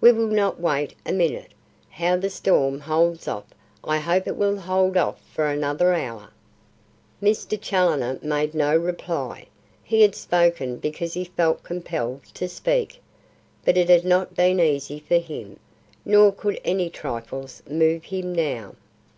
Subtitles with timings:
[0.00, 1.52] "We will not wait a minute.
[1.90, 3.44] How the storm holds off.
[3.84, 6.30] I hope it will hold off for another hour."
[7.22, 7.60] Mr.
[7.60, 9.48] Challoner made no reply.
[9.84, 13.02] He had spoken because he felt compelled to speak,
[13.66, 15.60] but it had not been easy for him,
[16.06, 18.76] nor could any trifles move him now.